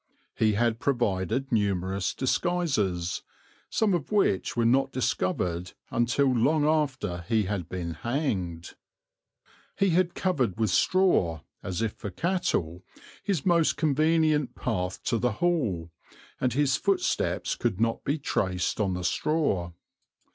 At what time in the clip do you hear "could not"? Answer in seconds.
17.55-18.03